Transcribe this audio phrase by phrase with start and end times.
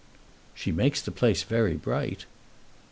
[0.55, 2.25] "She makes the place very bright."